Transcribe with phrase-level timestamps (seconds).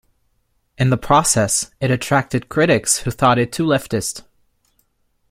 [0.79, 4.23] In the process, it attracted critics who thought it too 'leftist'.